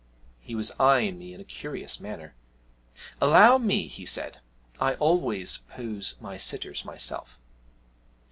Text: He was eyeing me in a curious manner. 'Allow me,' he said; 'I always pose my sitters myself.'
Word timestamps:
He 0.39 0.55
was 0.55 0.71
eyeing 0.79 1.19
me 1.19 1.31
in 1.31 1.39
a 1.39 1.43
curious 1.43 1.99
manner. 1.99 2.33
'Allow 3.21 3.59
me,' 3.59 3.85
he 3.85 4.03
said; 4.03 4.39
'I 4.79 4.95
always 4.95 5.59
pose 5.69 6.15
my 6.19 6.37
sitters 6.37 6.83
myself.' 6.83 7.37